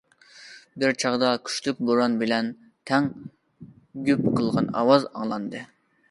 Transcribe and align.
بىر 0.83 0.93
چاغدا 1.01 1.33
كۈچلۈك 1.49 1.83
بوران 1.89 2.15
بىلەن 2.23 2.49
تەڭ‹‹ 2.91 3.09
گۈپ›› 4.07 4.25
قىلغان 4.39 4.71
ئاۋاز 4.81 5.05
ئاڭلاندى. 5.11 5.63